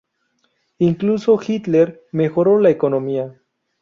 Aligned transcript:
Incluso 0.79 1.39
Hitler 1.47 2.07
mejoró 2.11 2.59
la 2.59 2.71
economía". 2.71 3.39